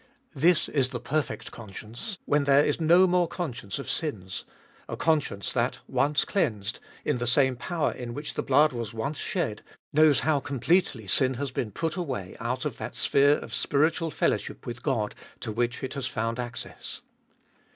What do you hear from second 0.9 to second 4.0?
perfect conscience— when there is no more conscience of